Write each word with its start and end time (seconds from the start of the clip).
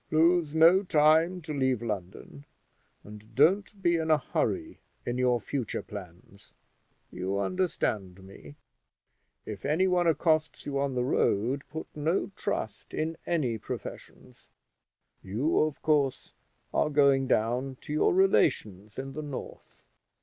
Lose 0.09 0.55
no 0.55 0.81
time 0.81 1.41
to 1.43 1.53
leave 1.53 1.79
London; 1.83 2.43
and 3.03 3.35
don't 3.35 3.79
be 3.83 3.97
in 3.97 4.09
a 4.09 4.17
hurry 4.17 4.79
in 5.05 5.19
your 5.19 5.39
future 5.39 5.83
plans. 5.83 6.53
You 7.11 7.37
understand 7.39 8.23
me. 8.23 8.55
If 9.45 9.63
any 9.63 9.85
one 9.85 10.07
accosts 10.07 10.65
you 10.65 10.79
on 10.79 10.95
the 10.95 11.03
road, 11.03 11.61
put 11.69 11.85
no 11.95 12.31
trust 12.35 12.95
in 12.95 13.15
any 13.27 13.59
professions. 13.59 14.47
You, 15.21 15.59
of 15.59 15.83
course, 15.83 16.33
are 16.73 16.89
going 16.89 17.27
down 17.27 17.75
to 17.81 17.93
your 17.93 18.11
relations 18.15 18.97
in 18.97 19.13
the 19.13 19.21
north. 19.21 19.85